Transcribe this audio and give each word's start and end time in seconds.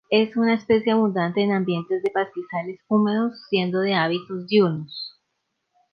Es 0.09 0.35
una 0.35 0.55
especie 0.55 0.93
abundante 0.93 1.43
en 1.43 1.51
ambientes 1.51 2.01
de 2.01 2.09
pastizales 2.09 2.79
húmedos, 2.87 3.33
siendo 3.51 3.81
de 3.81 3.93
hábitos 3.93 4.47
diurnos. 4.47 5.15